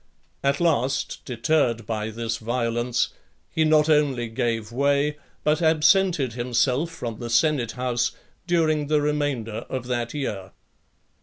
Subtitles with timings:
[0.43, 3.09] At last, deterred by this violence,
[3.51, 8.11] he not only gave way, but absented himself from the senate house
[8.47, 10.53] during the remainder of that year.